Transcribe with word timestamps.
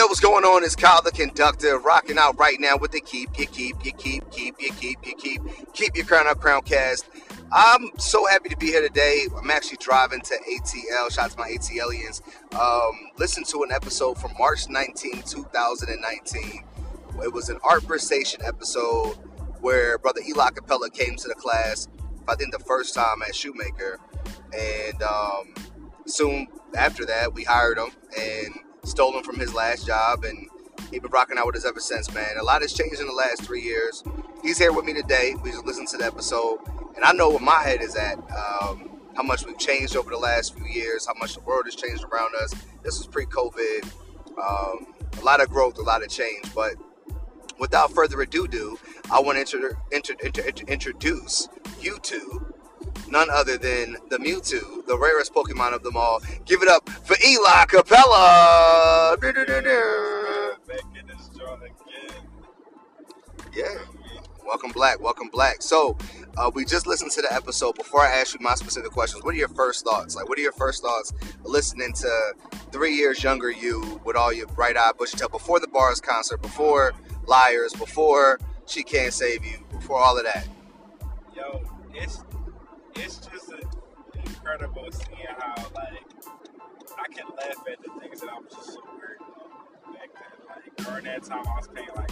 yo, 0.00 0.06
what's 0.06 0.18
going 0.18 0.44
on? 0.44 0.64
It's 0.64 0.74
Kyle 0.74 1.02
the 1.02 1.10
conductor, 1.10 1.78
rocking 1.78 2.16
out 2.16 2.38
right 2.38 2.58
now 2.58 2.74
with 2.74 2.90
the 2.90 3.02
keep, 3.02 3.38
you 3.38 3.44
keep, 3.44 3.84
you 3.84 3.92
keep, 3.92 4.30
keep, 4.30 4.54
you 4.58 4.72
keep, 4.72 4.98
you 5.04 5.14
keep, 5.14 5.42
keep 5.74 5.94
your 5.94 6.06
crown 6.06 6.26
up, 6.26 6.40
crown 6.40 6.62
cast. 6.62 7.06
I'm 7.52 7.90
so 7.98 8.24
happy 8.24 8.48
to 8.48 8.56
be 8.56 8.68
here 8.68 8.80
today. 8.80 9.26
I'm 9.36 9.50
actually 9.50 9.76
driving 9.78 10.22
to 10.22 10.34
ATL. 10.34 11.12
Shout 11.12 11.26
out 11.26 11.30
to 11.32 11.38
my 11.38 11.50
ATLians. 11.50 12.22
Um, 12.54 13.10
listen 13.18 13.44
to 13.44 13.62
an 13.62 13.72
episode 13.72 14.16
from 14.16 14.32
March 14.38 14.70
19, 14.70 15.22
2019. 15.22 16.64
It 17.22 17.32
was 17.34 17.50
an 17.50 17.58
Art 17.62 17.82
Station 18.00 18.40
episode 18.42 19.18
where 19.60 19.98
Brother 19.98 20.22
Eli 20.26 20.48
Capella 20.48 20.88
came 20.88 21.16
to 21.16 21.28
the 21.28 21.34
class. 21.34 21.88
I 22.26 22.36
think 22.36 22.52
the 22.52 22.60
first 22.60 22.94
time 22.94 23.20
at 23.20 23.34
Shoemaker, 23.34 23.98
and 24.58 25.02
um, 25.02 25.54
soon 26.06 26.46
after 26.74 27.04
that, 27.04 27.34
we 27.34 27.44
hired 27.44 27.76
him 27.76 27.90
and 28.18 28.54
stole 28.84 29.16
him 29.16 29.24
from 29.24 29.38
his 29.38 29.54
last 29.54 29.86
job, 29.86 30.24
and 30.24 30.48
he's 30.90 31.00
been 31.00 31.10
rocking 31.10 31.38
out 31.38 31.46
with 31.46 31.56
us 31.56 31.64
ever 31.64 31.80
since, 31.80 32.12
man. 32.14 32.36
A 32.38 32.42
lot 32.42 32.62
has 32.62 32.72
changed 32.72 33.00
in 33.00 33.06
the 33.06 33.12
last 33.12 33.42
three 33.42 33.62
years. 33.62 34.02
He's 34.42 34.58
here 34.58 34.72
with 34.72 34.84
me 34.84 34.94
today. 34.94 35.34
We 35.42 35.50
just 35.50 35.66
listened 35.66 35.88
to 35.88 35.96
the 35.98 36.06
episode, 36.06 36.58
and 36.96 37.04
I 37.04 37.12
know 37.12 37.30
where 37.30 37.40
my 37.40 37.62
head 37.62 37.82
is 37.82 37.96
at. 37.96 38.18
Um, 38.30 38.90
how 39.14 39.22
much 39.22 39.44
we've 39.44 39.58
changed 39.58 39.96
over 39.96 40.10
the 40.10 40.16
last 40.16 40.54
few 40.56 40.66
years, 40.66 41.06
how 41.06 41.14
much 41.14 41.34
the 41.34 41.40
world 41.40 41.64
has 41.66 41.74
changed 41.74 42.04
around 42.04 42.34
us. 42.36 42.54
This 42.82 42.98
was 42.98 43.06
pre-COVID. 43.06 43.84
Um, 44.38 44.94
a 45.20 45.24
lot 45.24 45.42
of 45.42 45.50
growth, 45.50 45.78
a 45.78 45.82
lot 45.82 46.02
of 46.02 46.08
change. 46.08 46.54
But 46.54 46.76
without 47.58 47.92
further 47.92 48.20
ado, 48.22 48.46
do 48.48 48.78
I 49.10 49.20
want 49.20 49.46
to 49.46 49.56
inter- 49.56 49.76
inter- 49.92 50.14
inter- 50.22 50.64
introduce 50.66 51.48
you 51.80 51.98
to 51.98 52.49
none 53.10 53.28
other 53.30 53.58
than 53.58 53.96
the 54.08 54.18
Mewtwo, 54.18 54.86
the 54.86 54.96
rarest 54.98 55.34
Pokemon 55.34 55.74
of 55.74 55.82
them 55.82 55.96
all. 55.96 56.20
Give 56.44 56.62
it 56.62 56.68
up 56.68 56.88
for 56.88 57.16
Eli 57.24 57.64
Capella. 57.66 59.16
Yeah. 63.54 63.66
Welcome 64.46 64.72
black, 64.72 65.00
welcome 65.00 65.28
black. 65.28 65.62
So, 65.62 65.96
uh, 66.36 66.50
we 66.52 66.64
just 66.64 66.86
listened 66.86 67.12
to 67.12 67.22
the 67.22 67.32
episode. 67.32 67.76
Before 67.76 68.00
I 68.00 68.10
ask 68.10 68.34
you 68.34 68.40
my 68.40 68.54
specific 68.54 68.90
questions, 68.90 69.22
what 69.22 69.34
are 69.34 69.38
your 69.38 69.48
first 69.48 69.84
thoughts? 69.84 70.16
Like, 70.16 70.28
what 70.28 70.38
are 70.38 70.42
your 70.42 70.52
first 70.52 70.82
thoughts 70.82 71.12
listening 71.44 71.92
to 71.94 72.34
three 72.72 72.96
years 72.96 73.22
younger 73.22 73.50
you 73.50 74.00
with 74.04 74.16
all 74.16 74.32
your 74.32 74.46
bright 74.48 74.76
eyed 74.76 74.96
bushy 74.98 75.16
tail 75.16 75.28
before 75.28 75.60
the 75.60 75.68
bars 75.68 76.00
concert, 76.00 76.42
before 76.42 76.92
Liars, 77.26 77.72
before 77.74 78.40
She 78.66 78.82
Can't 78.82 79.12
Save 79.12 79.44
You, 79.44 79.58
before 79.70 79.98
all 80.00 80.18
of 80.18 80.24
that? 80.24 80.48
Yo, 81.36 81.62
it's 81.94 82.24
it's 83.00 83.16
just 83.16 83.52
incredible 84.26 84.86
seeing 84.90 85.26
how 85.38 85.54
like 85.74 86.04
I 86.98 87.08
can 87.08 87.26
laugh 87.36 87.64
at 87.70 87.82
the 87.82 88.00
things 88.00 88.20
that 88.20 88.30
I 88.30 88.38
was 88.38 88.52
just 88.52 88.74
so 88.74 88.80
weird 88.96 89.16
about 89.20 89.94
back 89.94 90.10
then. 90.14 90.46
Like 90.48 90.76
during 90.76 91.04
that 91.04 91.22
time, 91.22 91.46
I 91.46 91.56
was 91.56 91.68
paying 91.68 91.88
like 91.96 92.10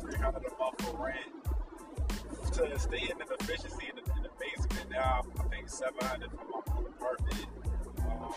three 0.00 0.16
hundred 0.18 0.44
a 0.46 0.58
month 0.58 0.80
for 0.82 1.04
rent 1.04 1.30
to 2.52 2.78
stay 2.78 3.08
in 3.10 3.18
the 3.18 3.34
efficiency 3.38 3.90
in 3.90 3.96
the, 3.96 4.12
in 4.16 4.22
the 4.22 4.30
basement. 4.40 4.90
Now 4.90 5.26
I 5.38 5.42
think 5.48 5.68
seven 5.68 6.04
hundred 6.04 6.30
for 6.30 6.44
my 6.44 6.74
own 6.76 6.86
apartment. 6.86 7.46
Um, 8.00 8.32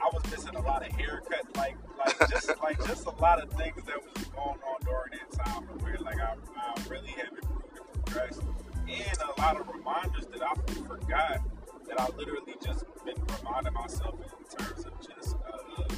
I 0.00 0.10
was 0.12 0.22
missing 0.30 0.56
a 0.56 0.62
lot 0.62 0.86
of 0.86 0.92
haircut, 0.94 1.54
like 1.56 1.76
like 1.98 2.30
just 2.30 2.50
like 2.62 2.84
just 2.86 3.06
a 3.06 3.10
lot 3.10 3.42
of 3.42 3.50
things 3.52 3.84
that 3.84 3.98
was 4.02 4.24
going 4.24 4.48
on 4.48 4.80
during 4.84 5.20
that 5.20 5.44
time 5.44 5.64
where 5.80 5.96
like 5.98 6.18
I, 6.18 6.34
I 6.56 6.74
really 6.88 7.08
have 7.08 7.28
improved 7.28 7.78
and 7.78 8.04
progressed 8.04 8.42
and 8.88 9.18
a 9.36 9.40
lot 9.40 9.60
of 9.60 9.68
reminders 9.68 10.26
that 10.26 10.42
I 10.42 10.54
forgot 10.82 11.40
that 11.88 12.00
I 12.00 12.08
literally 12.16 12.54
just 12.64 12.84
been 13.04 13.14
reminding 13.38 13.74
myself 13.74 14.14
in 14.14 14.58
terms 14.58 14.84
of 14.86 14.92
just 15.00 15.36
uh, 15.52 15.94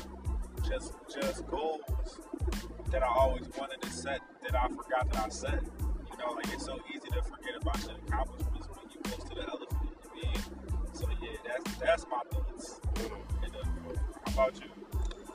just 0.69 0.95
just 1.21 1.47
goals 1.49 2.21
that 2.91 3.03
I 3.03 3.07
always 3.07 3.49
wanted 3.59 3.83
to 3.83 3.91
set 3.91 4.21
that 4.43 4.55
I 4.55 4.69
forgot 4.69 5.11
that 5.13 5.27
I 5.27 5.29
set. 5.29 5.63
You 5.63 6.19
know, 6.19 6.33
like 6.35 6.53
it's 6.53 6.65
so 6.65 6.79
easy 6.95 7.09
to 7.09 7.23
forget 7.23 7.55
about 7.61 7.83
your 7.83 7.97
accomplishments 8.07 8.69
when 8.69 8.91
you 8.91 9.01
close 9.03 9.29
to 9.29 9.35
the 9.35 9.43
elephant. 9.43 9.91
You 10.17 10.23
mean? 10.23 10.43
So 10.93 11.07
yeah, 11.23 11.31
that's 11.47 11.77
that's 11.79 12.07
my 12.11 12.21
thoughts. 12.31 12.81
And 12.97 13.53
How 14.27 14.33
about 14.33 14.61
you? 14.61 14.71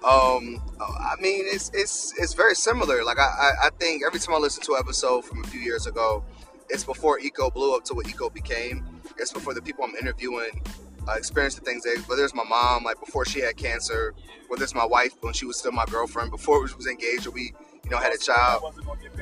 Um, 0.08 0.62
I 0.80 1.16
mean, 1.20 1.44
it's 1.46 1.70
it's 1.74 2.14
it's 2.18 2.34
very 2.34 2.56
similar. 2.56 3.04
Like 3.04 3.20
I, 3.20 3.24
I, 3.24 3.68
I 3.68 3.70
think 3.80 4.04
every 4.06 4.20
time 4.20 4.36
I 4.36 4.38
listen 4.38 4.64
to 4.64 4.74
an 4.74 4.80
episode 4.80 5.26
from 5.26 5.44
a 5.44 5.48
few 5.48 5.60
years 5.60 5.88
ago, 5.88 6.24
it's 6.70 6.84
before 6.84 7.20
Eco 7.20 7.50
blew 7.50 7.76
up 7.76 7.84
to 7.86 7.94
what 7.94 8.08
Eco 8.08 8.30
became. 8.30 8.86
It's 9.18 9.34
before 9.34 9.54
the 9.54 9.62
people 9.62 9.84
I'm 9.84 9.96
interviewing 9.96 10.62
uh, 11.08 11.14
experienced 11.14 11.58
the 11.58 11.66
things 11.66 11.84
that, 11.84 12.04
whether 12.08 12.24
it's 12.24 12.36
my 12.36 12.44
mom, 12.44 12.84
like 12.84 13.00
before 13.00 13.26
she 13.26 13.40
had 13.40 13.58
cancer, 13.58 14.14
whether 14.48 14.64
it's 14.64 14.76
my 14.76 14.86
wife 14.86 15.14
when 15.22 15.34
she 15.34 15.46
was 15.46 15.58
still 15.58 15.72
my 15.72 15.86
girlfriend, 15.86 16.32
before 16.32 16.64
we 16.64 16.72
was 16.76 16.88
engaged 16.88 17.26
or 17.26 17.32
we, 17.32 17.54
you 17.84 17.90
know, 17.90 17.98
had 17.98 18.14
a 18.14 18.18
child, 18.18 18.80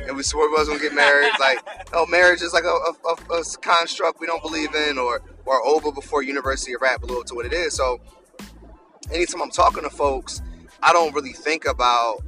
and 0.08 0.16
we 0.16 0.24
swore 0.24 0.50
we 0.50 0.54
wasn't 0.54 0.78
gonna 0.78 0.90
get 0.90 0.96
married. 0.96 1.32
like, 1.40 1.60
oh, 1.94 2.06
marriage 2.08 2.42
is 2.42 2.54
like 2.54 2.64
a, 2.64 2.68
a, 2.68 2.94
a, 3.08 3.40
a, 3.40 3.44
construct 3.62 4.20
we 4.20 4.28
don't 4.28 4.42
believe 4.42 4.74
in, 4.76 4.98
or 4.98 5.22
or 5.46 5.66
over 5.66 5.92
before 5.92 6.24
University 6.24 6.74
of 6.74 6.82
Rap 6.82 7.02
blew 7.02 7.20
up 7.22 7.28
to 7.28 7.36
what 7.36 7.46
it 7.46 7.54
is. 7.54 7.74
So, 7.74 8.02
anytime 9.12 9.42
I'm 9.42 9.52
talking 9.52 9.84
to 9.84 9.90
folks, 9.90 10.42
I 10.82 10.92
don't 10.92 11.14
really 11.14 11.34
think 11.34 11.66
about, 11.66 12.24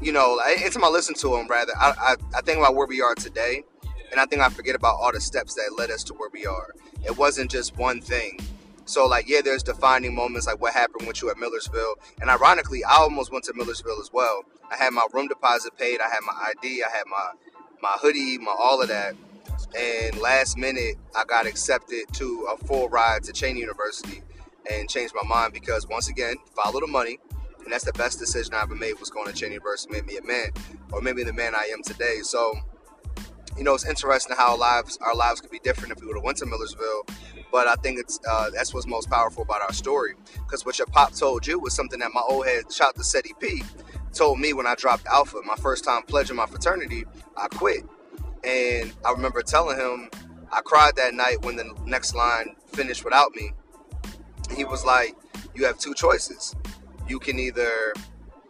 you 0.00 0.10
know, 0.10 0.38
anytime 0.38 0.84
I 0.84 0.88
listen 0.88 1.14
to 1.16 1.28
them, 1.28 1.46
rather, 1.48 1.72
I, 1.78 1.92
I, 1.98 2.16
I 2.38 2.40
think 2.40 2.58
about 2.58 2.74
where 2.74 2.86
we 2.86 3.00
are 3.00 3.14
today 3.14 3.62
and 4.12 4.20
I 4.20 4.26
think 4.26 4.42
I 4.42 4.50
forget 4.50 4.76
about 4.76 4.96
all 5.00 5.10
the 5.10 5.20
steps 5.20 5.54
that 5.54 5.74
led 5.76 5.90
us 5.90 6.04
to 6.04 6.14
where 6.14 6.28
we 6.32 6.46
are. 6.46 6.74
It 7.04 7.16
wasn't 7.16 7.50
just 7.50 7.76
one 7.76 8.00
thing. 8.00 8.38
So 8.84 9.06
like 9.06 9.28
yeah, 9.28 9.40
there's 9.42 9.62
defining 9.62 10.14
moments 10.14 10.46
like 10.46 10.60
what 10.60 10.74
happened 10.74 11.06
with 11.06 11.22
you 11.22 11.30
at 11.30 11.38
Millersville, 11.38 11.94
and 12.20 12.28
ironically, 12.28 12.84
I 12.84 12.96
almost 12.96 13.32
went 13.32 13.44
to 13.44 13.54
Millersville 13.54 14.00
as 14.00 14.12
well. 14.12 14.44
I 14.70 14.76
had 14.76 14.92
my 14.92 15.06
room 15.12 15.28
deposit 15.28 15.76
paid, 15.78 16.00
I 16.00 16.08
had 16.08 16.20
my 16.26 16.50
ID, 16.50 16.82
I 16.82 16.90
had 16.90 17.04
my 17.08 17.30
my 17.80 17.96
hoodie, 18.00 18.38
my 18.38 18.54
all 18.56 18.82
of 18.82 18.88
that, 18.88 19.14
and 19.78 20.18
last 20.20 20.58
minute 20.58 20.96
I 21.16 21.24
got 21.24 21.46
accepted 21.46 22.12
to 22.14 22.48
a 22.52 22.56
full 22.66 22.88
ride 22.88 23.22
to 23.24 23.32
Cheyney 23.32 23.58
University, 23.58 24.22
and 24.70 24.90
changed 24.90 25.14
my 25.14 25.26
mind 25.26 25.52
because 25.52 25.86
once 25.88 26.08
again, 26.08 26.36
follow 26.54 26.80
the 26.80 26.86
money, 26.86 27.18
and 27.62 27.72
that's 27.72 27.84
the 27.84 27.92
best 27.92 28.18
decision 28.18 28.52
I 28.54 28.62
ever 28.62 28.74
made 28.74 28.98
was 28.98 29.10
going 29.10 29.32
to 29.32 29.32
Cheyney 29.32 29.52
University, 29.52 29.92
made 29.92 30.06
me 30.06 30.16
a 30.16 30.22
man, 30.22 30.50
or 30.92 31.00
maybe 31.00 31.22
the 31.22 31.32
man 31.32 31.54
I 31.54 31.70
am 31.72 31.82
today. 31.82 32.18
So 32.22 32.54
you 33.56 33.64
know, 33.64 33.74
it's 33.74 33.86
interesting 33.86 34.36
how 34.36 34.52
our 34.52 34.58
lives 34.58 34.98
our 35.00 35.14
lives 35.14 35.40
could 35.40 35.50
be 35.50 35.58
different 35.60 35.92
if 35.92 36.00
we 36.00 36.06
would 36.06 36.16
have 36.16 36.24
went 36.24 36.38
to 36.38 36.46
Millersville. 36.46 37.06
But 37.50 37.68
I 37.68 37.74
think 37.76 37.98
it's 37.98 38.18
uh, 38.28 38.50
that's 38.50 38.72
what's 38.72 38.86
most 38.86 39.10
powerful 39.10 39.42
about 39.42 39.62
our 39.62 39.72
story 39.72 40.14
because 40.34 40.64
what 40.64 40.78
your 40.78 40.86
pop 40.86 41.14
told 41.14 41.46
you 41.46 41.58
was 41.58 41.74
something 41.74 41.98
that 42.00 42.10
my 42.14 42.22
old 42.28 42.46
head, 42.46 42.72
shot 42.72 42.94
the 42.94 43.04
SETI 43.04 43.32
P, 43.40 43.62
told 44.12 44.40
me 44.40 44.52
when 44.52 44.66
I 44.66 44.74
dropped 44.74 45.06
Alpha. 45.06 45.38
My 45.44 45.56
first 45.56 45.84
time 45.84 46.02
pledging 46.02 46.36
my 46.36 46.46
fraternity, 46.46 47.04
I 47.36 47.48
quit, 47.48 47.84
and 48.42 48.92
I 49.04 49.12
remember 49.12 49.42
telling 49.42 49.78
him 49.78 50.10
I 50.50 50.60
cried 50.62 50.96
that 50.96 51.14
night 51.14 51.42
when 51.44 51.56
the 51.56 51.72
next 51.84 52.14
line 52.14 52.56
finished 52.68 53.04
without 53.04 53.34
me. 53.34 53.52
He 54.56 54.64
was 54.64 54.84
like, 54.84 55.14
"You 55.54 55.66
have 55.66 55.78
two 55.78 55.94
choices. 55.94 56.56
You 57.06 57.18
can 57.18 57.38
either 57.38 57.92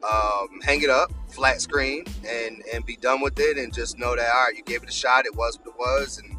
um, 0.05 0.61
hang 0.63 0.83
it 0.83 0.91
up, 0.91 1.13
flat 1.29 1.61
screen, 1.61 2.05
and 2.27 2.63
and 2.73 2.85
be 2.85 2.97
done 2.97 3.21
with 3.21 3.39
it, 3.39 3.57
and 3.57 3.73
just 3.73 3.99
know 3.99 4.17
that 4.17 4.29
all 4.35 4.45
right, 4.45 4.57
you 4.57 4.63
gave 4.65 4.83
it 4.83 4.89
a 4.89 4.93
shot. 4.93 5.27
It 5.27 5.35
was 5.35 5.59
what 5.59 5.69
it 5.69 5.79
was, 5.79 6.19
and 6.19 6.37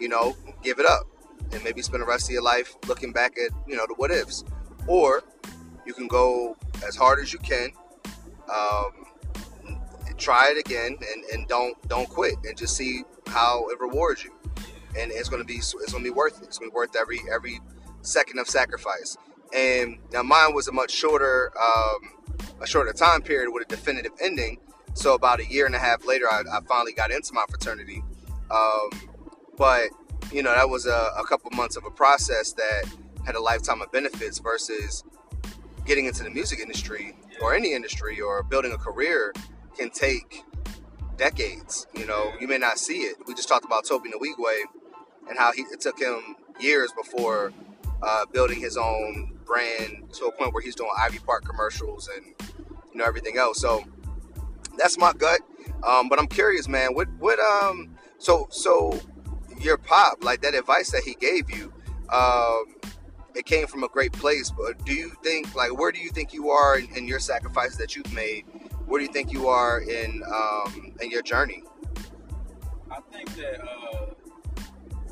you 0.00 0.08
know, 0.08 0.36
give 0.62 0.78
it 0.78 0.86
up, 0.86 1.06
and 1.52 1.62
maybe 1.64 1.82
spend 1.82 2.02
the 2.02 2.06
rest 2.06 2.28
of 2.28 2.32
your 2.32 2.42
life 2.42 2.74
looking 2.88 3.12
back 3.12 3.36
at 3.38 3.50
you 3.66 3.76
know 3.76 3.86
the 3.86 3.94
what 3.94 4.10
ifs, 4.10 4.44
or 4.86 5.22
you 5.86 5.94
can 5.94 6.06
go 6.08 6.56
as 6.86 6.96
hard 6.96 7.20
as 7.20 7.32
you 7.32 7.38
can. 7.38 7.70
Um, 8.52 9.06
try 10.18 10.50
it 10.50 10.58
again 10.58 10.96
and, 11.12 11.24
and 11.32 11.48
don't 11.48 11.76
don't 11.88 12.08
quit 12.08 12.34
and 12.44 12.56
just 12.56 12.76
see 12.76 13.02
how 13.26 13.66
it 13.68 13.78
rewards 13.80 14.24
you 14.24 14.32
and 14.98 15.12
it's 15.12 15.28
to 15.28 15.44
be 15.44 15.56
it's 15.56 15.92
to 15.92 16.00
be 16.00 16.10
worth 16.10 16.40
it 16.40 16.44
it's 16.44 16.58
to 16.58 16.64
be 16.64 16.70
worth 16.70 16.96
every 16.96 17.20
every 17.32 17.60
second 18.02 18.38
of 18.38 18.48
sacrifice 18.48 19.16
and 19.54 19.98
now 20.12 20.22
mine 20.22 20.54
was 20.54 20.68
a 20.68 20.72
much 20.72 20.90
shorter 20.90 21.52
um, 21.58 22.35
a 22.60 22.66
shorter 22.66 22.92
time 22.92 23.22
period 23.22 23.50
with 23.52 23.64
a 23.64 23.68
definitive 23.68 24.12
ending. 24.20 24.58
So 24.94 25.14
about 25.14 25.40
a 25.40 25.46
year 25.46 25.66
and 25.66 25.74
a 25.74 25.78
half 25.78 26.06
later, 26.06 26.26
I, 26.30 26.42
I 26.50 26.60
finally 26.68 26.92
got 26.92 27.10
into 27.10 27.32
my 27.34 27.44
fraternity. 27.48 28.02
Um, 28.50 28.90
but 29.56 29.88
you 30.32 30.42
know, 30.42 30.54
that 30.54 30.68
was 30.68 30.86
a, 30.86 31.12
a 31.18 31.24
couple 31.24 31.50
months 31.52 31.76
of 31.76 31.84
a 31.84 31.90
process 31.90 32.52
that 32.52 32.84
had 33.24 33.34
a 33.34 33.40
lifetime 33.40 33.82
of 33.82 33.92
benefits 33.92 34.38
versus 34.38 35.04
getting 35.84 36.06
into 36.06 36.22
the 36.22 36.30
music 36.30 36.58
industry 36.58 37.16
or 37.40 37.54
any 37.54 37.74
industry 37.74 38.20
or 38.20 38.42
building 38.42 38.72
a 38.72 38.78
career 38.78 39.32
can 39.76 39.90
take 39.90 40.42
decades. 41.16 41.86
You 41.94 42.06
know, 42.06 42.32
you 42.40 42.48
may 42.48 42.58
not 42.58 42.78
see 42.78 42.98
it. 42.98 43.16
We 43.26 43.34
just 43.34 43.48
talked 43.48 43.64
about 43.64 43.84
Tobe 43.86 44.04
Nwigwe 44.04 44.62
and 45.28 45.38
how 45.38 45.52
he, 45.52 45.62
it 45.62 45.80
took 45.80 46.00
him 46.00 46.36
years 46.60 46.92
before 46.92 47.52
uh, 48.02 48.26
building 48.32 48.60
his 48.60 48.76
own 48.76 49.38
brand 49.44 50.12
to 50.14 50.26
a 50.26 50.32
point 50.32 50.52
where 50.52 50.62
he's 50.62 50.74
doing 50.74 50.90
Ivy 50.98 51.18
Park 51.20 51.44
commercials 51.44 52.08
and 52.14 52.26
you 52.92 52.98
know 52.98 53.04
everything 53.04 53.38
else. 53.38 53.60
So 53.60 53.84
that's 54.76 54.98
my 54.98 55.12
gut. 55.12 55.40
Um, 55.86 56.08
but 56.08 56.18
I'm 56.18 56.28
curious, 56.28 56.68
man. 56.68 56.94
What 56.94 57.08
what 57.18 57.38
um 57.38 57.96
so 58.18 58.48
so 58.50 58.98
your 59.60 59.76
pop 59.76 60.22
like 60.22 60.42
that 60.42 60.54
advice 60.54 60.90
that 60.90 61.02
he 61.04 61.14
gave 61.14 61.50
you. 61.50 61.72
Um, 62.12 62.76
it 63.36 63.44
came 63.44 63.66
from 63.66 63.84
a 63.84 63.88
great 63.88 64.12
place. 64.12 64.50
But 64.50 64.82
do 64.84 64.94
you 64.94 65.12
think, 65.22 65.54
like, 65.54 65.78
where 65.78 65.92
do 65.92 66.00
you 66.00 66.10
think 66.10 66.32
you 66.32 66.50
are 66.50 66.78
in, 66.78 66.88
in 66.96 67.06
your 67.06 67.18
sacrifices 67.18 67.76
that 67.78 67.94
you've 67.94 68.12
made? 68.12 68.44
Where 68.86 68.98
do 68.98 69.04
you 69.04 69.12
think 69.12 69.32
you 69.32 69.48
are 69.48 69.80
in 69.80 70.22
um, 70.32 70.92
in 71.00 71.10
your 71.10 71.22
journey? 71.22 71.62
I 72.90 73.00
think 73.12 73.34
that 73.36 73.62
uh, 73.62 74.06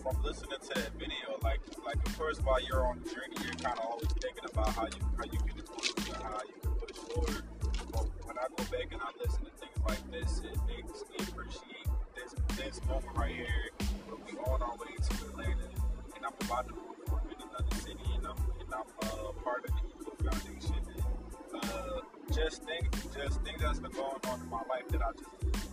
from 0.05 0.23
listening 0.23 0.61
to 0.61 0.69
that 0.75 0.93
video, 1.01 1.41
like, 1.43 1.61
like 1.87 1.97
of 1.97 2.19
course, 2.19 2.39
while 2.45 2.61
you're 2.61 2.85
on 2.87 3.01
the 3.03 3.09
journey, 3.09 3.41
you're 3.41 3.56
kind 3.56 3.79
of 3.79 3.87
always 3.89 4.12
thinking 4.21 4.45
about 4.53 4.69
how 4.69 4.85
you 4.85 5.01
how 5.17 5.25
you 5.25 5.39
can 5.41 5.56
improve 5.56 5.97
and 5.97 6.23
how 6.23 6.41
you 6.45 6.61
can 6.61 6.73
push 6.77 6.97
forward. 7.09 7.45
But 7.91 8.05
when 8.29 8.37
I 8.37 8.45
go 8.53 8.65
back 8.69 8.93
and 8.93 9.01
I 9.01 9.09
listen 9.17 9.49
to 9.49 9.53
things 9.56 9.81
like 9.89 10.05
this, 10.12 10.45
it 10.45 10.61
makes 10.69 11.01
me 11.09 11.17
appreciate 11.25 11.89
this 12.12 12.37
this 12.53 12.85
moment 12.85 13.17
right 13.17 13.35
here. 13.35 13.73
Where 14.05 14.21
we 14.29 14.37
on 14.45 14.61
our 14.61 14.77
way 14.77 14.93
to 14.93 15.12
Atlanta, 15.25 15.73
and 15.73 16.21
I'm 16.21 16.37
about 16.45 16.69
to 16.69 16.75
move 16.77 17.00
in 17.33 17.41
another 17.41 17.77
city, 17.81 18.05
and 18.12 18.27
I'm 18.29 18.37
and 18.61 18.71
I'm 18.77 18.89
uh, 19.09 19.33
part 19.41 19.65
of 19.65 19.73
the 19.73 19.83
Eco 19.89 20.12
Foundation. 20.21 20.85
And, 20.85 21.65
uh, 21.65 22.00
just 22.29 22.62
things, 22.65 22.93
just 23.15 23.41
things 23.41 23.61
that's 23.62 23.79
been 23.79 23.93
going 23.93 24.21
on 24.29 24.41
in 24.41 24.50
my 24.50 24.61
life 24.69 24.85
that 24.91 25.00
I 25.00 25.12
just 25.17 25.65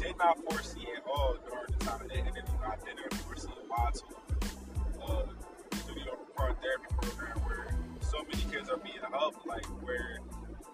did 0.00 0.16
not 0.16 0.38
foresee 0.48 0.88
at 0.96 1.04
all 1.06 1.36
during 1.46 1.66
the 1.78 1.84
time 1.84 2.00
of 2.00 2.08
that 2.08 2.16
interview. 2.16 2.42
I 2.64 2.76
didn't 2.76 3.12
why 3.70 3.90
uh, 5.06 5.22
studio 5.76 6.18
record 6.36 6.56
therapy 6.60 6.90
program 7.00 7.38
where 7.46 7.66
so 8.00 8.18
many 8.24 8.42
kids 8.50 8.68
are 8.68 8.78
being 8.78 8.98
helped, 9.12 9.46
like 9.46 9.64
where 9.82 10.18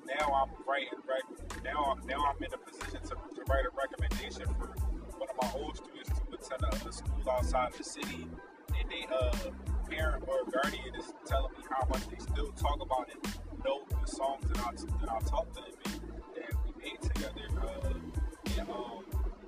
now 0.07 0.33
I'm 0.33 0.51
writing 0.67 0.99
right 1.07 1.23
now 1.63 1.97
now 2.07 2.25
I'm 2.25 2.43
in 2.43 2.53
a 2.55 2.59
position 2.59 3.01
to, 3.03 3.15
to 3.35 3.43
write 3.49 3.67
a 3.67 3.73
recommendation 3.77 4.47
for 4.59 4.73
one 5.19 5.29
of 5.29 5.37
my 5.43 5.61
old 5.61 5.77
students 5.77 6.09
to 6.09 6.57
attend 6.57 6.87
a, 6.87 6.93
school 6.93 7.31
outside 7.31 7.73
the 7.75 7.85
city 7.85 8.27
and 8.79 8.91
they 8.91 9.07
uh 9.13 9.51
parent 9.91 10.25
or 10.27 10.51
guardian 10.51 10.95
is 10.99 11.13
telling 11.27 11.53
me 11.53 11.65
how 11.71 11.87
much 11.89 12.07
they 12.09 12.19
still 12.19 12.51
talk 12.53 12.81
about 12.81 13.09
and 13.13 13.35
know 13.65 13.83
the 14.01 14.07
songs 14.07 14.49
that 14.49 14.59
I 14.59 14.71
that 15.01 15.13
I 15.13 15.19
taught 15.29 15.53
them 15.55 15.65
and 15.85 16.01
that 16.35 16.55
we 16.65 16.83
made 16.83 17.03
together. 17.03 17.49
Uh, 17.61 18.59
and 18.59 18.71
um, 18.71 19.05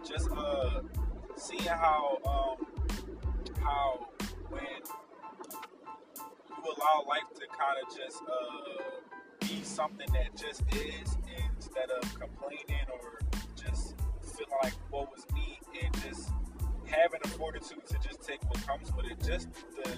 just 0.07 0.31
uh, 0.31 0.81
seeing 1.37 1.63
how 1.63 2.19
um, 2.25 2.67
how 3.69 4.07
when 4.49 4.63
you 6.49 6.65
allow 6.65 7.05
life 7.07 7.29
to 7.35 7.47
kind 7.49 7.77
of 7.83 7.97
just 7.97 8.23
uh, 8.23 9.47
be 9.47 9.63
something 9.63 10.07
that 10.13 10.37
just 10.37 10.63
is 10.75 11.17
instead 11.55 11.91
of 11.91 12.03
complaining 12.19 12.87
or 12.93 13.19
just 13.55 13.95
feeling 14.23 14.53
like 14.63 14.73
what 14.91 15.11
was 15.11 15.27
me 15.35 15.59
and 15.83 15.93
just 16.03 16.31
having 16.87 17.21
the 17.23 17.29
fortitude 17.29 17.85
to 17.87 17.99
just 17.99 18.23
take 18.23 18.43
what 18.49 18.67
comes 18.67 18.93
with 18.95 19.07
it. 19.07 19.19
Just 19.25 19.49
the 19.77 19.91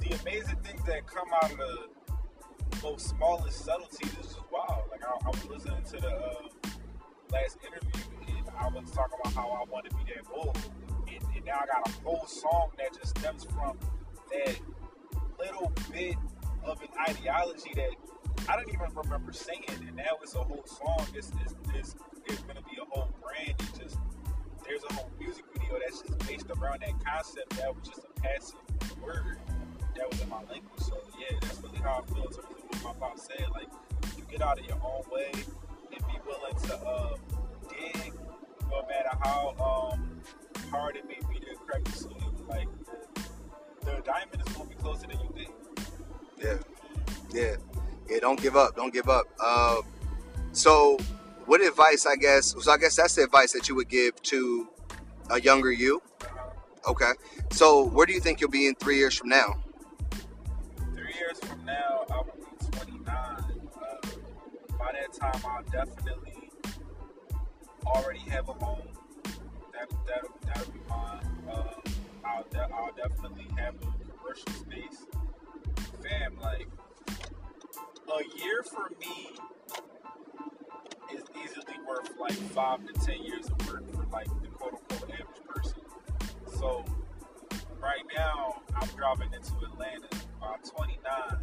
the 0.00 0.16
amazing 0.22 0.56
things 0.62 0.82
that 0.86 1.06
come 1.06 1.28
out 1.42 1.52
of 1.52 1.58
the 1.58 2.82
most 2.82 3.08
smallest 3.10 3.64
subtleties 3.64 4.10
is 4.20 4.26
just 4.26 4.40
wild. 4.50 4.84
Like 4.90 5.02
I, 5.04 5.26
I 5.26 5.28
was 5.28 5.44
listening 5.46 5.82
to 5.92 6.00
the 6.00 6.14
uh, 6.14 6.48
last 7.30 7.58
interview 7.66 8.02
and 8.28 8.48
I 8.58 8.68
was 8.68 8.90
talking 8.90 9.18
about 9.22 9.34
how 9.34 9.48
I 9.50 9.70
want 9.70 9.88
to 9.90 9.96
be 9.96 10.04
that 10.14 10.24
bull, 10.24 10.54
and, 11.44 11.48
and 11.48 11.56
now 11.56 11.60
I 11.62 11.66
got 11.66 11.88
a 11.88 12.02
whole 12.02 12.26
song 12.26 12.70
that 12.78 12.94
just 12.98 13.18
stems 13.18 13.44
from 13.44 13.78
that 14.30 14.58
little 15.38 15.72
bit 15.92 16.16
of 16.64 16.80
an 16.82 16.88
ideology 17.08 17.72
that 17.76 17.90
I 18.48 18.56
don't 18.56 18.68
even 18.68 18.88
remember 18.94 19.32
saying, 19.32 19.64
and 19.68 19.96
now 19.96 20.18
it's 20.22 20.34
a 20.34 20.38
whole 20.38 20.64
song. 20.66 21.06
It's 21.14 21.30
it's, 21.74 21.94
it's, 22.28 22.40
gonna 22.42 22.62
be 22.62 22.78
a 22.80 22.84
whole 22.90 23.08
brand. 23.22 23.54
It 23.58 23.82
just 23.82 23.98
there's 24.66 24.82
a 24.90 24.94
whole 24.94 25.10
music 25.20 25.44
video 25.52 25.78
that's 25.84 26.02
just 26.02 26.18
based 26.26 26.46
around 26.50 26.82
that 26.82 27.04
concept. 27.04 27.50
That 27.56 27.74
was 27.74 27.86
just 27.88 28.00
a 28.00 28.20
passive 28.20 28.58
word 29.02 29.38
that 29.96 30.10
was 30.10 30.20
in 30.20 30.28
my 30.28 30.38
language. 30.38 30.80
So 30.80 31.00
yeah, 31.18 31.38
that's 31.40 31.62
really 31.62 31.78
how 31.78 32.02
I 32.02 32.12
feel 32.12 32.24
in 32.24 32.32
terms 32.32 32.38
of 32.38 32.82
what 32.82 33.00
my 33.00 33.08
pop 33.08 33.18
said. 33.18 33.46
Like 33.52 33.68
you 34.16 34.24
get 34.30 34.42
out 34.42 34.58
of 34.58 34.66
your 34.66 34.78
own 34.84 35.02
way 35.10 35.30
and 35.32 36.06
be 36.06 36.18
willing 36.26 36.56
to 36.66 36.86
uh, 36.86 37.16
dig, 37.68 38.12
no 38.70 38.82
matter 38.88 39.16
how 39.22 39.92
um, 39.94 40.20
hard 40.70 40.96
it 40.96 41.06
may 41.06 41.18
be 41.66 41.90
to 41.90 42.08
the. 42.08 42.14
Like 42.48 42.68
the, 43.84 44.02
diamond 44.04 44.42
is 44.46 44.54
gonna 44.54 44.68
be 44.68 44.74
closer 44.76 45.06
than 45.06 45.18
you 45.20 45.28
think. 45.34 45.50
Yeah, 46.42 46.58
yeah, 47.32 47.56
yeah. 48.08 48.18
Don't 48.20 48.40
give 48.40 48.56
up. 48.56 48.76
Don't 48.76 48.92
give 48.92 49.08
up. 49.08 49.26
Uh, 49.40 49.80
so, 50.52 50.98
what 51.46 51.60
advice? 51.62 52.06
I 52.06 52.16
guess. 52.16 52.54
So, 52.58 52.70
I 52.70 52.76
guess 52.76 52.96
that's 52.96 53.14
the 53.14 53.24
advice 53.24 53.52
that 53.52 53.68
you 53.68 53.74
would 53.74 53.88
give 53.88 54.20
to 54.22 54.68
a 55.30 55.40
younger 55.40 55.72
you. 55.72 56.02
Okay. 56.86 57.12
So, 57.50 57.84
where 57.84 58.06
do 58.06 58.12
you 58.12 58.20
think 58.20 58.40
you'll 58.40 58.50
be 58.50 58.66
in 58.66 58.74
three 58.74 58.98
years 58.98 59.14
from 59.14 59.30
now? 59.30 59.56
Three 60.94 61.14
years 61.14 61.38
from 61.40 61.64
now, 61.64 62.04
I 62.10 62.16
will 62.16 62.34
be 62.36 62.66
29. 62.76 63.06
Uh, 63.08 64.06
by 64.78 64.92
that 64.92 65.12
time, 65.12 65.40
I'll 65.46 65.62
definitely 65.64 66.50
already 67.86 68.18
have 68.20 68.48
a 68.48 68.52
home. 68.52 68.82
That 69.72 69.90
that 70.06 70.24
that'll 70.46 70.72
I'll 72.34 72.44
de- 72.50 72.74
I'll 72.74 72.92
definitely 72.96 73.46
have 73.56 73.74
a 73.76 74.18
commercial 74.18 74.52
space. 74.52 75.06
Fam, 76.02 76.36
like 76.40 76.66
a 78.08 78.38
year 78.38 78.62
for 78.64 78.90
me 79.00 79.36
is 81.12 81.22
easily 81.42 81.76
worth 81.86 82.10
like 82.18 82.32
five 82.32 82.84
to 82.86 82.92
ten 82.94 83.22
years 83.22 83.46
of 83.46 83.68
work 83.68 83.88
for 83.92 84.04
like 84.12 84.26
the 84.42 84.48
quote 84.48 84.74
unquote 84.74 85.10
average 85.12 85.44
person. 85.46 85.80
So 86.58 86.84
right 87.80 88.02
now 88.16 88.62
I'm 88.74 88.88
driving 88.96 89.32
into 89.32 89.52
Atlanta. 89.64 90.08
By 90.40 90.56
29, 90.76 91.40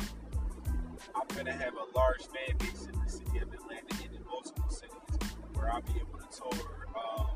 I'm 1.16 1.28
gonna 1.36 1.54
have 1.54 1.74
a 1.74 1.98
large 1.98 2.22
fan 2.28 2.58
base 2.60 2.88
in 2.92 3.00
the 3.00 3.10
city 3.10 3.40
of 3.40 3.52
Atlanta 3.54 4.04
and 4.04 4.14
in 4.14 4.24
multiple 4.30 4.70
cities 4.70 5.32
where 5.54 5.72
I'll 5.72 5.82
be 5.82 5.94
able 5.94 6.20
to 6.20 6.38
tour 6.38 6.88
um, 6.96 7.31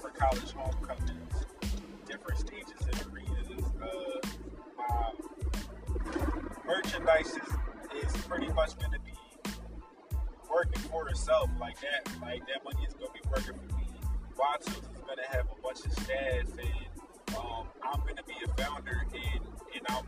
different 0.00 0.16
college 0.16 0.52
homecomings, 0.52 1.44
different 2.06 2.40
stages 2.40 2.80
and 2.90 3.12
arenas. 3.12 3.64
Uh, 3.82 4.28
my 4.78 5.12
merchandise 6.66 7.26
is, 7.26 8.06
is 8.06 8.22
pretty 8.22 8.48
much 8.54 8.78
gonna 8.78 8.98
be 9.04 9.12
working 10.50 10.80
for 10.88 11.06
itself 11.10 11.50
like 11.60 11.78
that. 11.82 12.10
Like 12.22 12.40
that 12.46 12.64
money 12.64 12.86
is 12.86 12.94
gonna 12.94 13.12
be 13.12 13.20
working 13.28 13.52
for 13.68 13.76
me. 13.76 13.84
Wild 14.38 14.60
is 14.68 14.80
gonna 15.06 15.28
have 15.32 15.46
a 15.52 15.62
bunch 15.62 15.84
of 15.84 15.92
staff 15.92 16.48
and 16.48 17.36
um, 17.36 17.66
I'm 17.84 18.00
gonna 18.00 18.24
be 18.26 18.36
a 18.42 18.48
founder 18.62 19.04
and 19.12 19.40
and 19.74 19.84
I'm 19.90 20.04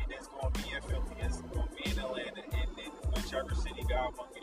and 0.00 0.12
it's 0.12 0.28
gonna 0.28 0.50
be 0.50 0.72
in 0.74 0.80
Philly, 0.80 1.16
it's 1.20 1.42
gonna 1.42 1.68
be 1.76 1.90
in 1.90 1.98
Atlanta 1.98 2.42
and 2.54 2.78
in 2.78 2.90
whichever 3.12 3.54
city 3.54 3.84
God 3.86 4.16
wants 4.16 4.35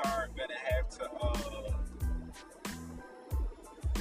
aren't 0.00 0.36
gonna 0.36 0.54
have 0.70 0.88
to 0.90 1.04
uh 1.22 1.72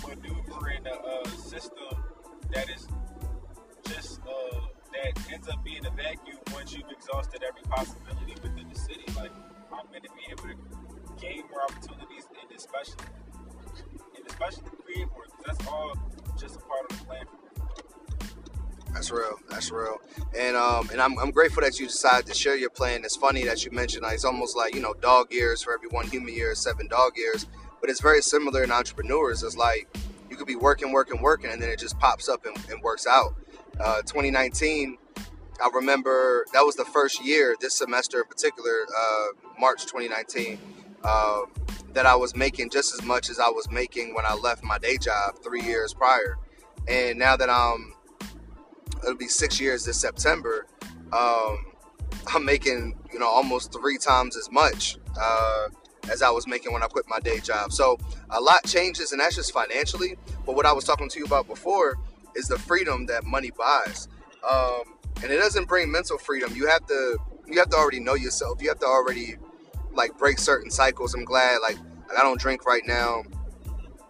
maneuver 0.07 0.69
in 0.71 0.87
a 0.87 0.91
uh, 0.91 1.27
system 1.29 2.03
that 2.53 2.69
is 2.69 2.87
just 3.87 4.19
uh 4.21 4.59
that 4.93 5.33
ends 5.33 5.47
up 5.47 5.63
being 5.63 5.85
a 5.85 5.91
vacuum 5.91 6.37
once 6.53 6.73
you've 6.73 6.89
exhausted 6.91 7.43
every 7.43 7.61
possibility 7.63 8.35
within 8.43 8.67
the 8.69 8.79
city. 8.79 9.05
Like 9.15 9.31
I'm 9.71 9.85
gonna 9.87 10.01
be 10.01 10.25
able 10.31 10.43
to 10.43 10.55
gain 11.21 11.43
more 11.51 11.63
opportunities 11.63 12.27
and 12.41 12.51
especially 12.57 13.05
and 14.17 14.27
especially 14.27 14.63
create 14.83 15.07
more 15.11 15.25
that's 15.45 15.67
all 15.67 15.93
just 16.39 16.55
a 16.55 16.59
part 16.59 16.91
of 16.91 16.99
the 16.99 17.05
plan. 17.05 17.25
That's 18.93 19.11
real. 19.11 19.39
That's 19.49 19.71
real. 19.71 19.97
And 20.37 20.55
um, 20.55 20.89
and 20.91 21.01
I'm, 21.01 21.17
I'm 21.17 21.31
grateful 21.31 21.63
that 21.63 21.79
you 21.79 21.87
decided 21.87 22.25
to 22.27 22.33
share 22.33 22.55
your 22.55 22.69
plan. 22.69 23.03
It's 23.03 23.15
funny 23.15 23.43
that 23.45 23.65
you 23.65 23.71
mentioned 23.71 24.03
like, 24.03 24.15
it's 24.15 24.25
almost 24.25 24.55
like 24.55 24.75
you 24.75 24.81
know 24.81 24.93
dog 24.93 25.31
years 25.31 25.63
for 25.63 25.73
every 25.73 25.87
one 25.89 26.07
human 26.07 26.33
year 26.33 26.53
seven 26.55 26.87
dog 26.87 27.17
years, 27.17 27.47
but 27.79 27.89
it's 27.89 28.01
very 28.01 28.21
similar 28.21 28.63
in 28.63 28.71
entrepreneurs. 28.71 29.43
It's 29.43 29.57
like 29.57 29.87
you 30.29 30.35
could 30.37 30.47
be 30.47 30.55
working, 30.55 30.91
working, 30.91 31.21
working, 31.21 31.51
and 31.51 31.61
then 31.61 31.69
it 31.69 31.79
just 31.79 31.99
pops 31.99 32.29
up 32.29 32.45
and, 32.45 32.57
and 32.69 32.81
works 32.81 33.07
out. 33.07 33.35
Uh, 33.79 34.01
2019, 34.01 34.97
I 35.61 35.69
remember 35.73 36.45
that 36.53 36.61
was 36.61 36.75
the 36.75 36.85
first 36.85 37.23
year 37.23 37.55
this 37.59 37.75
semester 37.75 38.19
in 38.19 38.27
particular, 38.27 38.85
uh, 38.97 39.25
March 39.59 39.85
2019, 39.85 40.59
uh, 41.03 41.41
that 41.93 42.05
I 42.05 42.15
was 42.15 42.35
making 42.35 42.69
just 42.69 42.93
as 42.93 43.03
much 43.03 43.29
as 43.29 43.39
I 43.39 43.49
was 43.49 43.69
making 43.69 44.13
when 44.13 44.25
I 44.25 44.33
left 44.33 44.63
my 44.63 44.77
day 44.77 44.97
job 44.97 45.35
three 45.43 45.61
years 45.61 45.93
prior. 45.93 46.37
And 46.87 47.19
now 47.19 47.35
that 47.35 47.49
I'm 47.49 47.93
it'll 49.03 49.15
be 49.15 49.27
six 49.27 49.59
years 49.59 49.85
this 49.85 49.99
September. 49.99 50.65
Um, 51.13 51.57
I'm 52.33 52.45
making 52.45 52.97
you 53.11 53.19
know 53.19 53.27
almost 53.27 53.73
three 53.73 53.97
times 53.97 54.37
as 54.37 54.51
much 54.51 54.97
uh, 55.19 55.67
as 56.09 56.21
I 56.21 56.29
was 56.29 56.47
making 56.47 56.73
when 56.73 56.83
I 56.83 56.87
quit 56.87 57.05
my 57.07 57.19
day 57.19 57.39
job. 57.39 57.71
So 57.71 57.97
a 58.29 58.39
lot 58.39 58.65
changes, 58.65 59.11
and 59.11 59.21
that's 59.21 59.35
just 59.35 59.53
financially. 59.53 60.17
But 60.45 60.55
what 60.55 60.65
I 60.65 60.73
was 60.73 60.83
talking 60.83 61.09
to 61.09 61.19
you 61.19 61.25
about 61.25 61.47
before 61.47 61.97
is 62.35 62.47
the 62.47 62.57
freedom 62.57 63.05
that 63.07 63.25
money 63.25 63.51
buys, 63.51 64.07
um, 64.49 64.83
and 65.23 65.31
it 65.31 65.37
doesn't 65.37 65.67
bring 65.67 65.91
mental 65.91 66.17
freedom. 66.17 66.55
You 66.55 66.67
have 66.67 66.85
to 66.87 67.17
you 67.47 67.59
have 67.59 67.69
to 67.69 67.77
already 67.77 67.99
know 67.99 68.15
yourself. 68.15 68.61
You 68.61 68.69
have 68.69 68.79
to 68.79 68.85
already 68.85 69.35
like 69.93 70.17
break 70.17 70.39
certain 70.39 70.71
cycles. 70.71 71.13
I'm 71.13 71.25
glad 71.25 71.59
like 71.61 71.77
I 72.17 72.21
don't 72.23 72.39
drink 72.39 72.65
right 72.65 72.83
now. 72.85 73.23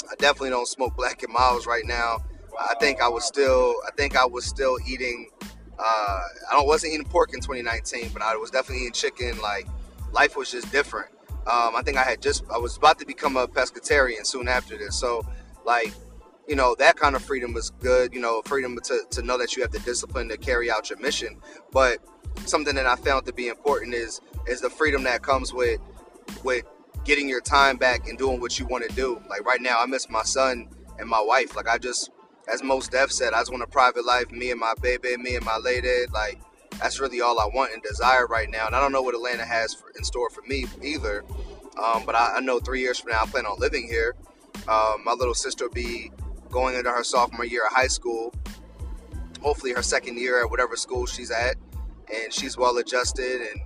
I 0.09 0.15
definitely 0.15 0.49
don't 0.49 0.67
smoke 0.67 0.95
Black 0.95 1.23
and 1.23 1.31
Milds 1.33 1.65
right 1.65 1.85
now. 1.85 2.17
I 2.69 2.75
think 2.79 3.01
I 3.01 3.07
was 3.07 3.25
still 3.25 3.75
I 3.87 3.91
think 3.91 4.17
I 4.17 4.25
was 4.25 4.45
still 4.45 4.77
eating. 4.87 5.29
Uh, 5.79 6.21
I 6.51 6.61
wasn't 6.61 6.93
eating 6.93 7.07
pork 7.07 7.33
in 7.33 7.39
2019, 7.39 8.11
but 8.13 8.21
I 8.21 8.35
was 8.35 8.51
definitely 8.51 8.83
eating 8.83 8.93
chicken. 8.93 9.39
Like 9.39 9.67
life 10.11 10.35
was 10.35 10.51
just 10.51 10.71
different. 10.71 11.09
Um, 11.47 11.75
I 11.75 11.81
think 11.83 11.97
I 11.97 12.03
had 12.03 12.21
just 12.21 12.43
I 12.53 12.57
was 12.57 12.77
about 12.77 12.99
to 12.99 13.05
become 13.05 13.37
a 13.37 13.47
pescatarian 13.47 14.25
soon 14.25 14.47
after 14.47 14.77
this. 14.77 14.95
So 14.95 15.25
like 15.65 15.91
you 16.47 16.55
know 16.55 16.75
that 16.79 16.97
kind 16.97 17.15
of 17.15 17.23
freedom 17.23 17.53
was 17.53 17.71
good. 17.79 18.13
You 18.13 18.21
know 18.21 18.41
freedom 18.45 18.77
to 18.83 19.01
to 19.09 19.21
know 19.21 19.37
that 19.37 19.55
you 19.55 19.61
have 19.63 19.71
the 19.71 19.79
discipline 19.79 20.29
to 20.29 20.37
carry 20.37 20.69
out 20.69 20.89
your 20.89 20.99
mission. 20.99 21.39
But 21.71 21.99
something 22.45 22.75
that 22.75 22.85
I 22.85 22.95
found 22.95 23.25
to 23.25 23.33
be 23.33 23.47
important 23.47 23.93
is 23.93 24.21
is 24.47 24.61
the 24.61 24.69
freedom 24.69 25.03
that 25.03 25.21
comes 25.21 25.53
with 25.53 25.79
with 26.43 26.65
getting 27.03 27.27
your 27.27 27.41
time 27.41 27.77
back 27.77 28.07
and 28.07 28.17
doing 28.17 28.39
what 28.39 28.59
you 28.59 28.65
want 28.65 28.87
to 28.87 28.95
do. 28.95 29.21
Like 29.29 29.45
right 29.45 29.61
now, 29.61 29.79
I 29.79 29.85
miss 29.85 30.09
my 30.09 30.23
son 30.23 30.69
and 30.99 31.09
my 31.09 31.21
wife. 31.21 31.55
Like 31.55 31.67
I 31.67 31.77
just, 31.77 32.11
as 32.47 32.63
Mos 32.63 32.87
Def 32.87 33.11
said, 33.11 33.33
I 33.33 33.39
just 33.39 33.51
want 33.51 33.63
a 33.63 33.67
private 33.67 34.05
life, 34.05 34.31
me 34.31 34.51
and 34.51 34.59
my 34.59 34.73
baby, 34.81 35.17
me 35.17 35.35
and 35.35 35.45
my 35.45 35.57
lady. 35.57 36.05
Like 36.13 36.39
that's 36.79 36.99
really 36.99 37.21
all 37.21 37.39
I 37.39 37.45
want 37.45 37.73
and 37.73 37.81
desire 37.83 38.27
right 38.27 38.49
now. 38.49 38.65
And 38.65 38.75
I 38.75 38.79
don't 38.79 38.91
know 38.91 39.01
what 39.01 39.15
Atlanta 39.15 39.45
has 39.45 39.73
for, 39.73 39.91
in 39.97 40.03
store 40.03 40.29
for 40.29 40.41
me 40.43 40.65
either. 40.81 41.23
Um, 41.81 42.03
but 42.05 42.15
I, 42.15 42.37
I, 42.37 42.39
know 42.41 42.59
three 42.59 42.81
years 42.81 42.99
from 42.99 43.11
now, 43.11 43.21
I 43.21 43.25
plan 43.25 43.45
on 43.45 43.57
living 43.59 43.87
here. 43.87 44.15
Um, 44.67 45.03
my 45.05 45.13
little 45.13 45.33
sister 45.33 45.65
will 45.65 45.73
be 45.73 46.11
going 46.49 46.75
into 46.75 46.91
her 46.91 47.03
sophomore 47.03 47.45
year 47.45 47.65
of 47.65 47.71
high 47.71 47.87
school. 47.87 48.33
Hopefully, 49.41 49.73
her 49.73 49.81
second 49.81 50.17
year 50.17 50.43
at 50.43 50.49
whatever 50.49 50.75
school 50.75 51.05
she's 51.05 51.31
at, 51.31 51.55
and 52.13 52.31
she's 52.33 52.57
well 52.57 52.77
adjusted. 52.77 53.41
And 53.41 53.61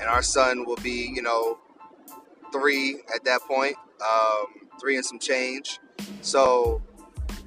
and 0.00 0.08
our 0.08 0.22
son 0.22 0.64
will 0.64 0.76
be, 0.76 1.10
you 1.14 1.22
know, 1.22 1.58
three 2.52 3.00
at 3.14 3.24
that 3.24 3.42
point, 3.42 3.76
um, 4.00 4.68
three 4.80 4.96
and 4.96 5.04
some 5.04 5.18
change. 5.18 5.78
So, 6.22 6.82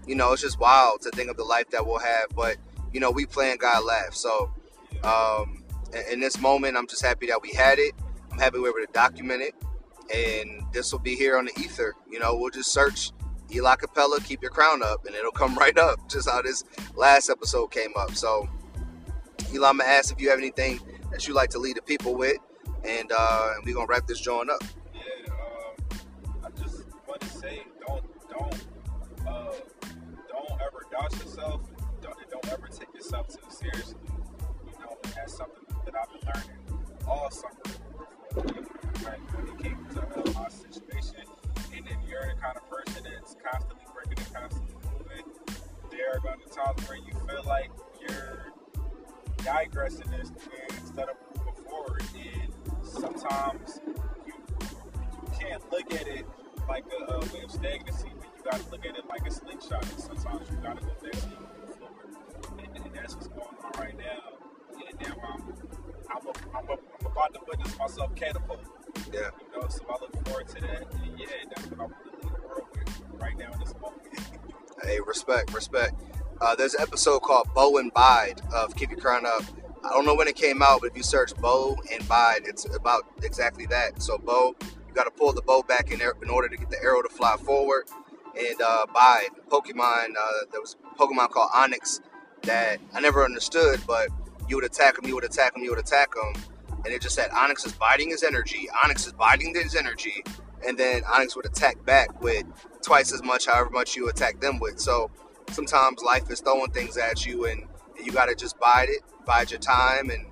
you 0.08 0.16
know, 0.16 0.34
it's 0.34 0.42
just 0.42 0.60
wild 0.60 1.02
to 1.02 1.12
think 1.12 1.30
of 1.30 1.38
the 1.38 1.44
life 1.44 1.70
that 1.72 1.86
we'll 1.86 2.00
have. 2.00 2.28
But, 2.36 2.58
you 2.92 3.00
know, 3.00 3.12
we 3.12 3.26
plan 3.26 3.58
God 3.58 3.84
laugh. 3.86 4.14
So, 4.14 4.52
um, 5.04 5.64
in, 6.12 6.20
this 6.20 6.40
moment, 6.40 6.78
I'm 6.78 6.88
just 6.88 7.04
happy 7.04 7.28
that 7.28 7.42
we 7.42 7.54
had 7.54 7.80
it. 7.80 7.94
I'm 8.32 8.40
happy 8.40 8.58
we 8.58 8.64
were 8.64 8.80
able 8.80 8.88
to 8.88 8.94
document 8.94 9.42
it. 9.42 9.56
And 10.14 10.64
this 10.74 10.92
will 10.92 11.00
be 11.00 11.16
here 11.16 11.38
on 11.38 11.46
the 11.46 11.54
ether. 11.60 11.94
You 12.10 12.20
know, 12.20 12.36
we'll 12.36 12.52
just 12.52 12.72
search 12.72 13.12
Eli 13.52 13.76
Capella, 13.76 14.20
keep 14.22 14.42
your 14.42 14.52
crown 14.52 14.82
up, 14.84 15.06
and 15.06 15.16
it'll 15.16 15.32
come 15.32 15.56
right 15.60 15.78
up, 15.78 16.10
just 16.10 16.30
how 16.30 16.42
this 16.42 16.64
last 16.96 17.30
episode 17.30 17.68
came 17.68 17.92
up. 17.98 18.16
So, 18.16 18.48
Eli, 19.54 19.68
I'm 19.68 19.78
going 19.78 19.90
to 19.90 19.94
ask 19.94 20.12
if 20.12 20.20
you 20.20 20.30
have 20.30 20.40
anything 20.40 20.80
that 21.12 21.28
you 21.28 21.34
like 21.34 21.50
to 21.52 21.60
lead 21.60 21.78
the 21.78 21.82
people 21.82 22.16
with, 22.16 22.38
and 22.84 23.12
uh, 23.16 23.54
we're 23.64 23.76
going 23.76 23.88
to 23.88 23.92
wrap 23.92 24.08
this 24.08 24.20
joint 24.20 24.50
up. 24.50 24.62
doubt 27.88 28.13
seriously. 33.64 33.96
You 34.66 34.80
know, 34.80 34.98
that's 35.16 35.38
something 35.38 35.64
that 35.86 35.94
I've 35.96 36.12
been 36.12 36.22
learning 36.34 36.64
all 37.08 37.32
summer. 37.32 37.54
Right? 38.36 39.20
When 39.36 39.48
it 39.48 39.64
came 39.64 39.86
to 39.94 40.02
uh, 40.02 40.34
my 40.34 40.50
situation, 40.50 41.24
and 41.76 41.86
then 41.86 41.98
you're 42.08 42.26
the 42.28 42.42
kind 42.42 42.58
of 42.58 42.70
person 42.70 43.04
that's 43.04 43.36
constantly 43.44 43.86
breaking 43.94 44.26
and 44.26 44.34
constantly 44.34 44.76
moving, 44.92 45.26
there 45.92 46.12
are 46.14 46.20
going 46.20 46.40
to 46.40 46.50
times 46.50 46.88
where 46.88 46.98
you 46.98 47.14
feel 47.28 47.44
like 47.46 47.70
you're 48.02 48.54
digressing 49.44 50.12
instead 50.14 51.10
of 51.10 51.16
moving 51.38 51.64
forward. 51.70 52.04
And 52.16 52.52
sometimes 52.84 53.80
you, 54.26 54.34
you 54.64 55.30
can't 55.40 55.64
look 55.72 55.94
at 55.94 56.08
it 56.08 56.26
like 56.68 56.86
a, 56.92 57.14
a 57.14 57.20
way 57.20 57.44
of 57.44 57.52
stagnancy, 57.52 58.12
but 58.20 58.30
you 58.38 58.44
got 58.44 58.62
to 58.62 58.72
look 58.72 58.86
at 58.86 58.98
it 58.98 59.06
like 59.10 59.28
a 59.28 59.32
slingshot. 59.32 59.84
And 59.84 60.00
sometimes 60.00 60.50
you 60.50 60.58
got 60.58 60.80
to 60.80 60.86
go 60.86 60.94
next 61.04 61.24
and 61.24 61.40
move 61.40 61.76
forward. 61.78 62.10
And, 62.60 62.86
and, 62.86 62.96
that's 62.96 63.16
what's 63.16 63.28
going 63.28 63.42
on 63.42 63.53
right 63.80 63.98
now. 63.98 64.34
And 64.88 65.02
now 65.02 65.16
I'm, 65.28 65.42
I'm, 66.10 66.28
a, 66.28 66.58
I'm, 66.58 66.70
a, 66.70 66.74
I'm 66.74 67.06
about 67.12 67.34
to 67.34 67.40
witness 67.48 67.78
myself 67.78 68.16
catapult. 68.16 68.62
Yeah. 69.12 69.30
You 69.54 69.62
know, 69.62 69.68
so 69.68 69.84
I 69.90 70.02
look 70.02 70.28
forward 70.28 70.48
to 70.50 70.62
that. 70.62 70.94
And 70.94 71.20
yeah, 71.20 71.28
that's 71.56 71.70
what 71.70 71.80
I 71.80 71.84
want 71.84 71.94
to 72.22 72.28
the 72.28 72.48
world 72.48 72.68
with 72.72 73.02
right 73.20 73.38
now 73.38 73.52
in 73.54 73.60
this 73.60 73.74
moment. 73.82 74.02
hey, 74.84 75.00
respect, 75.06 75.54
respect. 75.54 76.02
Uh, 76.42 76.56
there's 76.56 76.74
an 76.74 76.82
episode 76.82 77.22
called 77.22 77.48
Bow 77.54 77.78
and 77.78 77.94
Bide 77.94 78.42
of 78.54 78.76
Keep 78.76 78.92
Your 78.92 79.00
Crown 79.00 79.26
Up. 79.26 79.44
I 79.84 79.90
don't 79.90 80.06
know 80.06 80.16
when 80.16 80.28
it 80.28 80.36
came 80.36 80.62
out, 80.62 80.82
but 80.82 80.92
if 80.92 80.98
you 80.98 81.04
search 81.04 81.36
Bow 81.36 81.78
and 81.92 82.08
Bide, 82.08 82.44
it's 82.46 82.66
about 82.76 83.04
exactly 83.22 83.66
that. 83.68 84.02
So, 84.02 84.18
Bow, 84.18 84.56
you 84.62 84.94
got 84.94 85.06
to 85.06 85.12
pull 85.12 85.34
the 85.34 85.42
bow 85.42 85.64
back 85.64 85.92
in 85.92 86.00
there 86.00 86.14
in 86.22 86.30
order 86.30 86.48
to 86.48 86.58
get 86.58 86.70
the 86.70 86.82
arrow 86.82 87.02
to 87.02 87.10
fly 87.10 87.36
forward 87.38 87.86
and 88.38 88.62
uh, 88.62 88.86
by 88.94 89.28
Pokemon. 89.50 90.16
Uh, 90.20 90.46
there 90.52 90.62
was 90.62 90.76
a 90.84 91.00
Pokemon 91.00 91.30
called 91.30 91.52
Onix 91.52 92.00
that 92.44 92.80
I 92.94 93.02
never 93.02 93.24
understood, 93.24 93.82
but 93.88 94.10
you 94.48 94.56
would 94.56 94.66
attack 94.66 94.98
him, 94.98 95.08
you 95.08 95.16
would 95.16 95.24
attack 95.24 95.56
him, 95.56 95.64
you 95.64 95.70
would 95.70 95.80
attack 95.80 96.14
him, 96.16 96.42
and 96.86 96.94
it 96.94 97.02
just 97.02 97.16
said 97.16 97.30
Onix 97.32 97.66
is 97.66 97.74
biting 97.74 98.10
his 98.10 98.24
energy. 98.24 98.68
Onix 98.84 99.08
is 99.08 99.14
biting 99.14 99.54
his 99.56 99.76
energy, 99.76 100.24
and 100.68 100.78
then 100.78 101.04
Onix 101.04 101.36
would 101.36 101.46
attack 101.46 101.84
back 101.86 102.22
with 102.22 102.46
twice 102.82 103.14
as 103.14 103.24
much, 103.24 103.46
however 103.46 103.70
much 103.70 103.96
you 103.96 104.10
attack 104.10 104.40
them 104.42 104.60
with. 104.60 104.80
So 104.80 105.10
sometimes 105.50 106.02
life 106.02 106.30
is 106.30 106.42
throwing 106.42 106.72
things 106.72 106.98
at 106.98 107.26
you, 107.26 107.46
and 107.46 107.68
you 108.04 108.12
got 108.12 108.26
to 108.26 108.36
just 108.36 108.60
bide 108.60 108.90
it, 108.90 109.02
bide 109.26 109.52
your 109.52 109.60
time, 109.60 110.10
and 110.10 110.26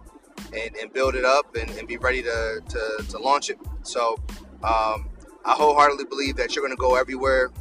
and, 0.53 0.75
and 0.75 0.91
build 0.91 1.15
it 1.15 1.23
up, 1.23 1.55
and, 1.55 1.69
and 1.71 1.87
be 1.87 1.97
ready 1.97 2.21
to, 2.23 2.61
to, 2.67 3.05
to 3.09 3.17
launch 3.19 3.49
it. 3.49 3.57
So 3.83 4.17
um, 4.63 5.09
I 5.45 5.53
wholeheartedly 5.53 6.05
believe 6.05 6.35
that 6.37 6.55
you're 6.55 6.65
going 6.65 6.75
to 6.75 6.81
go 6.81 6.95
everywhere 6.95 7.51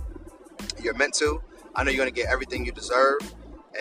you're 0.83 0.95
meant 0.95 1.15
to. 1.15 1.41
I 1.75 1.85
know 1.85 1.91
you're 1.91 2.03
going 2.03 2.13
to 2.13 2.21
get 2.21 2.31
everything 2.31 2.65
you 2.65 2.73
deserve, 2.73 3.21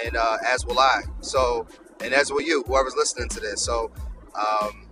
and 0.05 0.15
uh, 0.15 0.37
as 0.45 0.65
will 0.65 0.79
I. 0.79 1.01
So, 1.21 1.67
and 2.03 2.13
as 2.13 2.31
will 2.31 2.41
you, 2.41 2.63
whoever's 2.67 2.95
listening 2.95 3.29
to 3.29 3.39
this. 3.39 3.61
So, 3.61 3.91
um, 4.35 4.87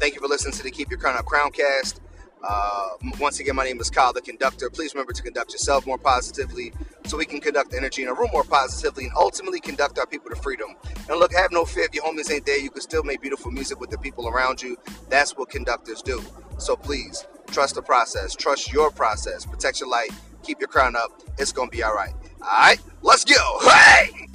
thank 0.00 0.14
you 0.14 0.20
for 0.20 0.28
listening 0.28 0.54
to 0.54 0.62
the 0.62 0.70
Keep 0.70 0.90
Your 0.90 0.98
Crown 0.98 1.16
Up 1.16 1.26
Crowncast. 1.26 2.00
Uh, 2.42 2.90
once 3.20 3.40
again, 3.40 3.54
my 3.54 3.64
name 3.64 3.80
is 3.80 3.90
Kyle, 3.90 4.12
the 4.12 4.20
conductor. 4.20 4.70
Please 4.70 4.94
remember 4.94 5.12
to 5.12 5.22
conduct 5.22 5.52
yourself 5.52 5.86
more 5.86 5.98
positively 5.98 6.72
so 7.06 7.16
we 7.18 7.26
can 7.26 7.40
conduct 7.40 7.74
energy 7.74 8.02
in 8.02 8.08
a 8.08 8.14
room 8.14 8.30
more 8.32 8.44
positively 8.44 9.04
and 9.04 9.12
ultimately 9.16 9.60
conduct 9.60 9.98
our 9.98 10.06
people 10.06 10.30
to 10.30 10.36
freedom. 10.36 10.74
And 11.08 11.18
look, 11.18 11.34
have 11.34 11.52
no 11.52 11.64
fear 11.64 11.84
if 11.84 11.94
your 11.94 12.04
homies 12.04 12.32
ain't 12.32 12.46
there. 12.46 12.58
You 12.58 12.70
can 12.70 12.80
still 12.80 13.02
make 13.02 13.20
beautiful 13.20 13.50
music 13.50 13.80
with 13.80 13.90
the 13.90 13.98
people 13.98 14.28
around 14.28 14.62
you. 14.62 14.76
That's 15.10 15.36
what 15.36 15.50
conductors 15.50 16.02
do. 16.02 16.22
So 16.58 16.76
please, 16.76 17.26
trust 17.48 17.74
the 17.74 17.82
process, 17.82 18.34
trust 18.34 18.72
your 18.72 18.90
process, 18.90 19.44
protect 19.44 19.80
your 19.80 19.90
light, 19.90 20.10
keep 20.42 20.60
your 20.60 20.68
crown 20.68 20.96
up. 20.96 21.22
It's 21.38 21.52
to 21.52 21.66
be 21.68 21.82
all 21.82 21.94
right. 21.94 22.14
All 22.42 22.48
right, 22.48 22.80
let's 23.02 23.24
go. 23.24 23.58
Hey! 23.62 24.29